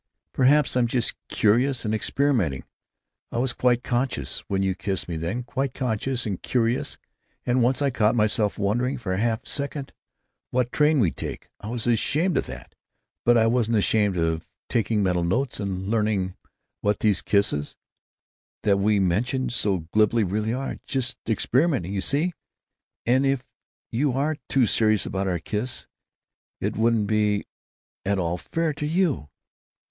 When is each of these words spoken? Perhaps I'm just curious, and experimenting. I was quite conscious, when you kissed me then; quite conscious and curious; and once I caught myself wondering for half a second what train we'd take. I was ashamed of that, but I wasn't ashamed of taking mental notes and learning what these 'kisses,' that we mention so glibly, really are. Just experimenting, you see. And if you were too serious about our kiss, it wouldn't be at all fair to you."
Perhaps 0.33 0.75
I'm 0.75 0.87
just 0.87 1.13
curious, 1.29 1.85
and 1.85 1.93
experimenting. 1.93 2.63
I 3.31 3.37
was 3.37 3.53
quite 3.53 3.83
conscious, 3.83 4.39
when 4.47 4.63
you 4.63 4.73
kissed 4.73 5.07
me 5.07 5.15
then; 5.15 5.43
quite 5.43 5.75
conscious 5.75 6.25
and 6.25 6.41
curious; 6.41 6.97
and 7.45 7.61
once 7.61 7.83
I 7.83 7.91
caught 7.91 8.15
myself 8.15 8.57
wondering 8.57 8.97
for 8.97 9.15
half 9.15 9.43
a 9.43 9.47
second 9.47 9.93
what 10.49 10.71
train 10.71 10.99
we'd 11.01 11.17
take. 11.17 11.49
I 11.59 11.69
was 11.69 11.85
ashamed 11.85 12.35
of 12.37 12.47
that, 12.47 12.73
but 13.25 13.37
I 13.37 13.45
wasn't 13.45 13.77
ashamed 13.77 14.17
of 14.17 14.47
taking 14.69 15.03
mental 15.03 15.23
notes 15.23 15.59
and 15.59 15.87
learning 15.87 16.33
what 16.81 17.01
these 17.01 17.21
'kisses,' 17.21 17.75
that 18.63 18.77
we 18.79 18.99
mention 18.99 19.51
so 19.51 19.85
glibly, 19.93 20.23
really 20.23 20.51
are. 20.51 20.79
Just 20.87 21.19
experimenting, 21.29 21.93
you 21.93 22.01
see. 22.01 22.33
And 23.05 23.23
if 23.23 23.43
you 23.91 24.09
were 24.09 24.37
too 24.49 24.65
serious 24.65 25.05
about 25.05 25.27
our 25.27 25.37
kiss, 25.37 25.85
it 26.59 26.75
wouldn't 26.75 27.05
be 27.05 27.45
at 28.03 28.17
all 28.17 28.39
fair 28.39 28.73
to 28.73 28.87
you." 28.87 29.29